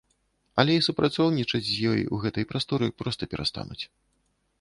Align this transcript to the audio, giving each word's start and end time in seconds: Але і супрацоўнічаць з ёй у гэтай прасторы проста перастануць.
Але 0.61 0.73
і 0.77 0.85
супрацоўнічаць 0.87 1.61
з 1.67 1.75
ёй 1.91 2.01
у 2.17 2.21
гэтай 2.23 2.47
прасторы 2.53 2.87
проста 3.03 3.29
перастануць. 3.35 3.79